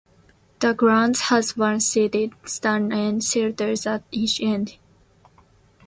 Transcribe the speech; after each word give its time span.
The 0.61 0.73
ground 0.73 1.17
has 1.25 1.55
one 1.55 1.79
seated 1.79 2.33
stand 2.43 2.91
and 2.91 3.23
shelters 3.23 3.85
at 3.85 4.01
each 4.11 4.41
end. 4.41 4.77